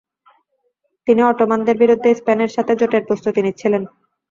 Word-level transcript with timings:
তিনি 1.07 1.21
অটোমানদের 1.23 1.75
বিরুদ্ধে 1.83 2.09
স্পেনের 2.19 2.51
সাথে 2.55 2.73
জোটের 2.79 3.03
প্রস্তুতি 3.07 3.39
নিচ্ছিলেন। 3.43 3.83